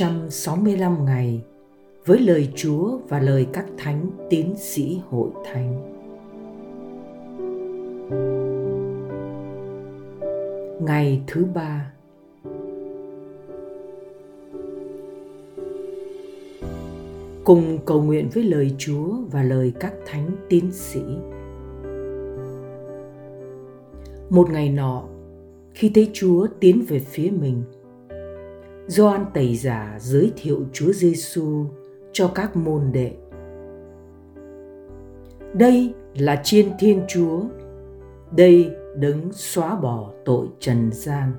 [0.00, 1.42] 365 ngày
[2.06, 5.94] với lời Chúa và lời các thánh tiến sĩ hội thánh.
[10.80, 11.92] Ngày thứ ba
[17.44, 21.00] Cùng cầu nguyện với lời Chúa và lời các thánh tiến sĩ.
[24.30, 25.04] Một ngày nọ,
[25.74, 27.62] khi thấy Chúa tiến về phía mình,
[28.88, 31.64] Gioan Tẩy Giả giới thiệu Chúa Giêsu
[32.12, 33.12] cho các môn đệ.
[35.54, 37.42] Đây là chiên Thiên Chúa,
[38.36, 41.32] đây đấng xóa bỏ tội trần gian.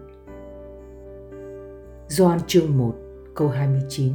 [2.08, 2.96] Gioan chương 1
[3.36, 4.14] câu 29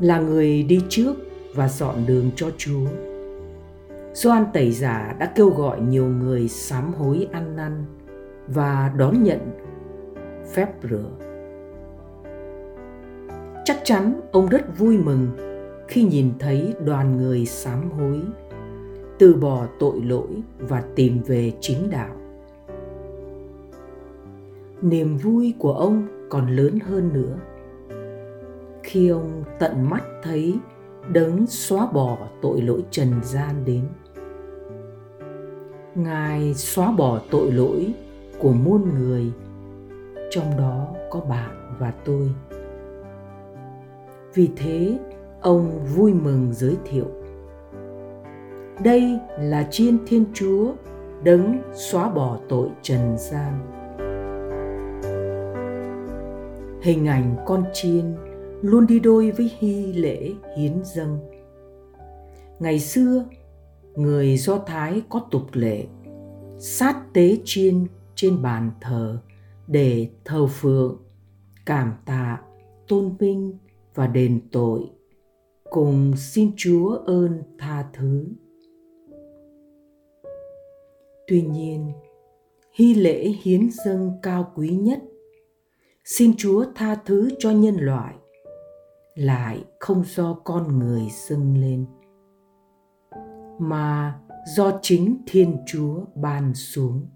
[0.00, 1.14] Là người đi trước
[1.54, 2.86] và dọn đường cho Chúa.
[4.14, 7.84] Gioan Tẩy Giả đã kêu gọi nhiều người sám hối ăn năn
[8.46, 9.67] và đón nhận
[10.52, 11.10] phép rửa.
[13.64, 15.28] Chắc chắn ông rất vui mừng
[15.88, 18.20] khi nhìn thấy đoàn người sám hối,
[19.18, 22.16] từ bỏ tội lỗi và tìm về chính đạo.
[24.82, 27.36] Niềm vui của ông còn lớn hơn nữa
[28.88, 30.54] khi ông tận mắt thấy
[31.12, 33.84] đấng xóa bỏ tội lỗi trần gian đến.
[35.94, 37.92] Ngài xóa bỏ tội lỗi
[38.38, 39.32] của muôn người
[40.30, 42.30] trong đó có bạn và tôi.
[44.34, 44.98] Vì thế,
[45.40, 47.06] ông vui mừng giới thiệu.
[48.84, 50.72] Đây là chiên thiên chúa
[51.24, 53.52] đấng xóa bỏ tội trần gian.
[56.82, 58.14] Hình ảnh con chiên
[58.62, 61.18] luôn đi đôi với hy lễ hiến dâng.
[62.58, 63.24] Ngày xưa,
[63.94, 65.84] người do thái có tục lệ,
[66.58, 69.18] sát tế chiên trên bàn thờ
[69.68, 71.02] để thờ phượng,
[71.66, 72.42] cảm tạ,
[72.88, 73.58] tôn vinh
[73.94, 74.90] và đền tội.
[75.70, 78.26] Cùng xin chúa ơn tha thứ.
[81.26, 81.92] Tuy nhiên,
[82.72, 85.02] hy lễ hiến dâng cao quý nhất,
[86.04, 88.14] xin chúa tha thứ cho nhân loại,
[89.14, 91.86] lại không do con người dâng lên,
[93.58, 94.20] mà
[94.56, 97.06] do chính thiên chúa ban xuống.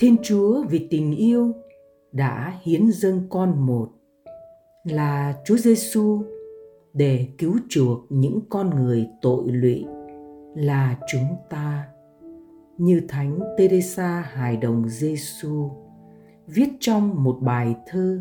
[0.00, 1.52] Thiên Chúa vì tình yêu
[2.12, 3.88] đã hiến dâng con một
[4.84, 6.22] là Chúa Giêsu
[6.92, 9.84] để cứu chuộc những con người tội lụy
[10.54, 11.88] là chúng ta.
[12.76, 15.70] Như thánh Teresa hài đồng Giêsu
[16.46, 18.20] viết trong một bài thơ,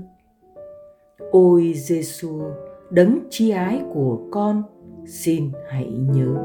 [1.31, 2.41] Ôi Giêsu
[2.89, 4.63] đấng chi ái của con,
[5.05, 6.35] xin hãy nhớ.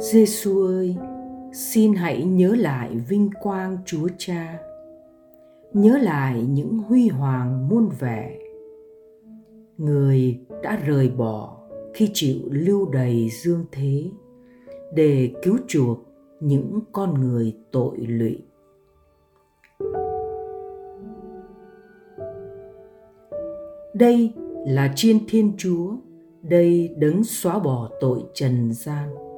[0.00, 0.96] Giêsu ơi
[1.54, 4.58] xin hãy nhớ lại vinh quang chúa cha.
[5.72, 8.38] Nhớ lại những huy hoàng muôn vẻ.
[9.78, 11.56] Người đã rời bỏ
[11.94, 14.04] khi chịu lưu đầy dương thế,
[14.94, 15.98] để cứu chuộc
[16.40, 18.38] những con người tội lụy.
[23.94, 24.32] Đây
[24.66, 25.96] là chiên thiên chúa,
[26.42, 29.33] đây đấng xóa bỏ tội trần gian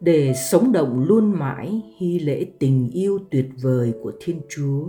[0.00, 4.84] để sống động luôn mãi hy lễ tình yêu tuyệt vời của Thiên Chúa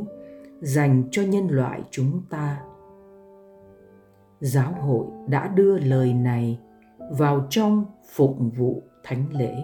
[0.62, 2.62] dành cho nhân loại chúng ta.
[4.40, 6.60] Giáo hội đã đưa lời này
[7.12, 9.56] vào trong phụng vụ thánh lễ.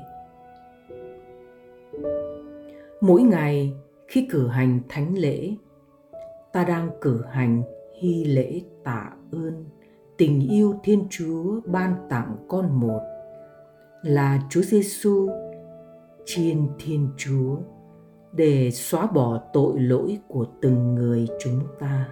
[3.02, 3.74] Mỗi ngày
[4.08, 5.56] khi cử hành thánh lễ,
[6.54, 7.64] ta đang cử hành
[8.02, 9.66] hy lễ tạ ơn
[10.18, 13.00] tình yêu Thiên Chúa ban tặng con một
[14.02, 15.30] là Chúa Giêsu
[16.26, 17.58] trên Thiên Chúa
[18.32, 22.08] để xóa bỏ tội lỗi của từng người chúng ta.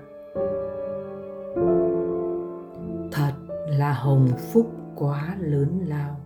[3.12, 3.34] Thật
[3.68, 6.20] là hồng phúc quá lớn lao.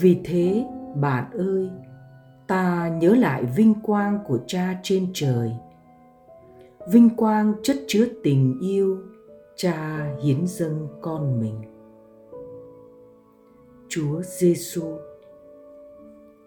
[0.00, 1.70] Vì thế, bạn ơi,
[2.46, 5.52] ta nhớ lại vinh quang của Cha trên trời.
[6.92, 8.98] Vinh quang chất chứa tình yêu
[9.56, 11.60] Cha hiến dâng con mình
[13.88, 14.82] Chúa Giêsu.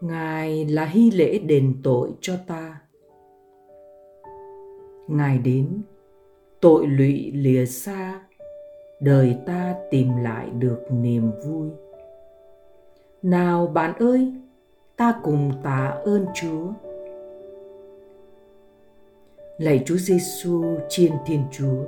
[0.03, 2.81] Ngài là hy lễ đền tội cho ta.
[5.07, 5.81] Ngài đến,
[6.61, 8.21] tội lụy lìa xa,
[9.00, 11.69] đời ta tìm lại được niềm vui.
[13.21, 14.33] Nào bạn ơi,
[14.95, 16.67] ta cùng tạ ơn Chúa.
[19.57, 21.83] Lạy Chúa Giêsu chiên Thiên Chúa,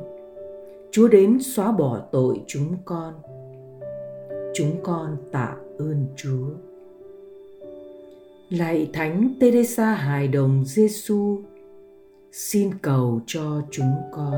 [0.91, 3.13] Chúa đến xóa bỏ tội chúng con
[4.53, 6.74] chúng con tạ ơn Chúa
[8.57, 11.37] lạy thánh teresa hài đồng giêsu
[12.31, 14.33] xin cầu cho chúng con.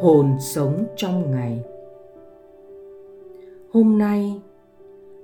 [0.00, 1.64] Hồn sống trong ngày.
[3.72, 4.40] Hôm nay,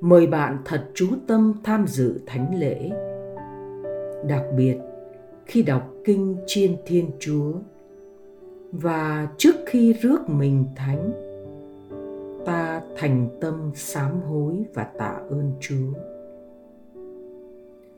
[0.00, 2.90] mời bạn thật chú tâm tham dự thánh lễ,
[4.28, 4.76] đặc biệt
[5.46, 7.52] khi đọc kinh chiên thiên chúa
[8.72, 11.12] và trước khi rước mình thánh,
[12.44, 15.92] ta thành tâm sám hối và tạ ơn chúa.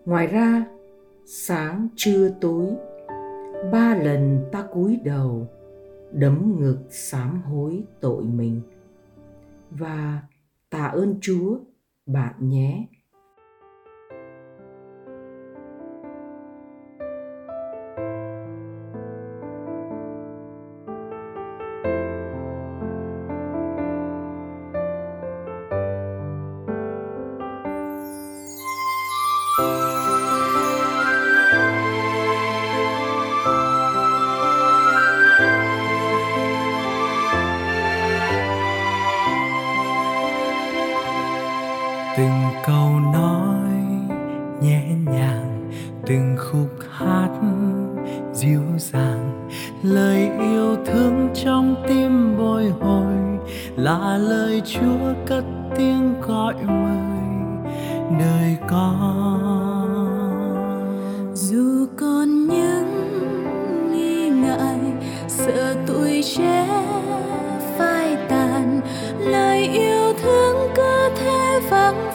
[0.04, 0.64] Ngoài ra,
[1.26, 2.66] sáng, trưa, tối,
[3.72, 5.46] ba lần ta cúi đầu,
[6.12, 8.60] đấm ngực sám hối tội mình.
[9.70, 10.22] Và
[10.70, 11.58] tạ ơn chúa,
[12.06, 12.86] bạn nhé
[50.04, 53.14] lời yêu thương trong tim bồi hồi,
[53.76, 55.44] là lời chúa cất
[55.76, 57.24] tiếng gọi mời
[58.20, 60.00] đời con.
[61.34, 62.92] Dù còn những
[63.92, 64.78] nghi ngại,
[65.28, 66.68] sợ tuổi trẻ
[67.78, 68.80] phai tàn,
[69.18, 72.10] lời yêu thương cứ thế vang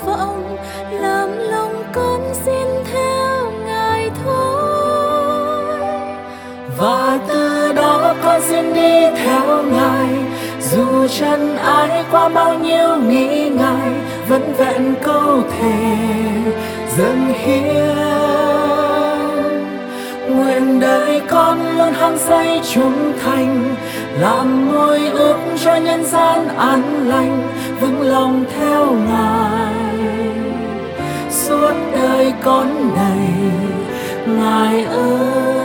[8.42, 10.08] xin đi theo ngài.
[10.72, 13.92] Dù chân ai qua bao nhiêu nghĩ ngại,
[14.28, 15.98] vẫn vẹn câu thề
[16.98, 17.96] dâng hiến.
[20.30, 23.76] Nguyện đời con luôn hăng say trung thành,
[24.20, 27.48] làm môi ước cho nhân gian an lành,
[27.82, 29.74] vững lòng theo ngài.
[31.30, 33.30] Suốt đời con này,
[34.26, 35.59] ngài ơi.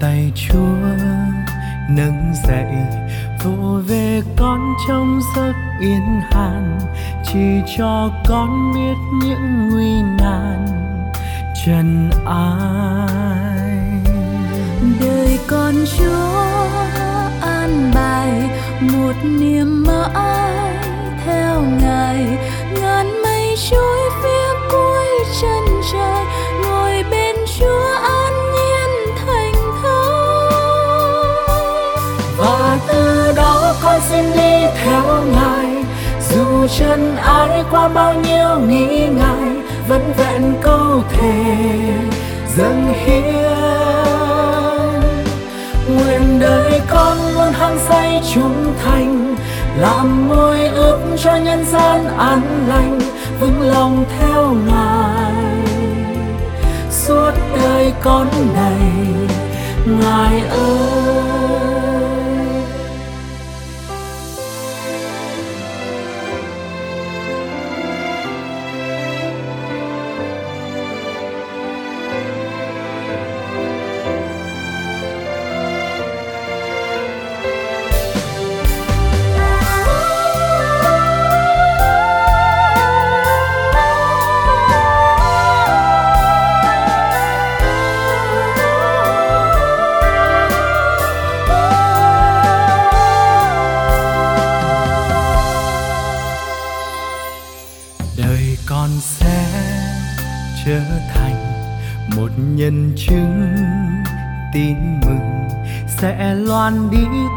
[0.00, 0.76] Tay chúa,
[1.88, 2.74] nâng dậy,
[3.44, 6.78] vỗ về con trong giấc yên hàn,
[7.24, 10.66] chỉ cho con biết những nguy nan,
[11.66, 13.00] trần ai.
[15.00, 16.66] Đời con chúa
[17.40, 18.30] an bài
[18.80, 20.69] một niềm mãi
[34.08, 35.84] xin đi theo ngài.
[36.30, 39.56] Dù chân ai qua bao nhiêu nghĩ ngại,
[39.88, 41.44] vẫn vẹn câu thề
[42.56, 43.34] dâng hiến.
[45.88, 49.36] Nguyện đời con luôn hăng say trung thành,
[49.78, 53.00] làm môi ước cho nhân gian an lành,
[53.40, 55.32] vững lòng theo ngài.
[56.90, 59.06] Suốt đời con này,
[59.86, 61.29] ngài ơi.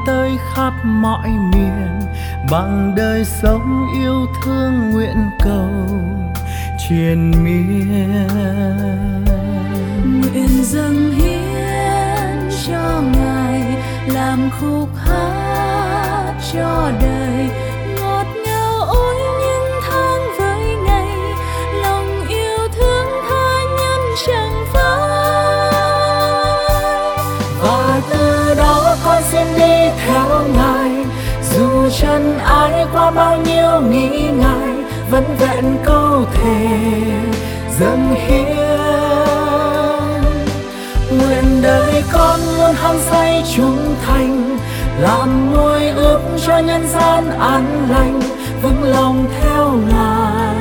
[0.07, 1.99] Tới khắp mọi miền,
[2.51, 5.87] bằng đời sống yêu thương nguyện cầu
[6.89, 8.27] truyền miên.
[10.05, 13.77] Nguyện dâng hiến cho ngài,
[14.07, 17.62] làm khúc hát cho đời.
[32.13, 34.75] Thân ai qua bao nhiêu nghĩ ngại,
[35.11, 36.67] vẫn vẹn câu thề
[37.79, 38.57] dâng hiến.
[41.11, 44.59] Nguyên đời con luôn hăng say trung thành,
[44.99, 48.19] làm nuôi ước cho nhân gian an lành,
[48.61, 50.55] vững lòng theo ngài.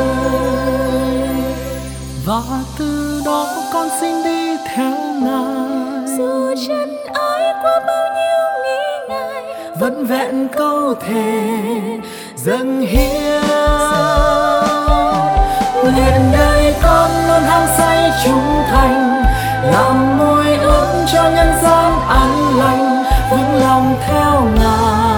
[2.27, 2.43] và
[2.79, 5.62] từ đó con xin đi theo ngài
[6.19, 9.45] dù chân ai qua bao nhiêu nghi ngại,
[9.81, 11.41] vẫn vẹn câu thề
[12.37, 13.43] dâng hiến.
[15.83, 19.23] Nguyện đời con luôn hăng say trung thành,
[19.73, 25.12] làm môi ước cho nhân gian an lành, vững lòng theo ngài.